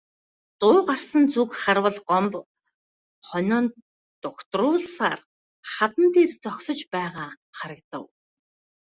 [0.59, 2.39] Дуу гарсан зүг харвал Гомбо
[3.27, 3.59] хонио
[4.21, 5.19] дугтруулсаар
[5.73, 8.03] хадан дээр зогсож байгаа харагдав.